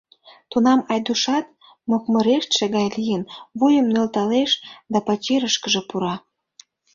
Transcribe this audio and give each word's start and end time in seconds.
Тунам 0.51 0.79
Айдушат, 0.93 1.45
мокмырештше 1.89 2.63
гай 2.75 2.87
лийын, 2.97 3.23
вуйым 3.59 3.87
нӧлталеш 3.93 4.51
да 4.91 4.99
пачерышкыже 5.07 5.81
пура. 5.89 6.15